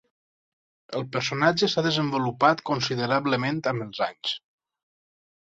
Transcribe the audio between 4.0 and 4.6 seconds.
anys.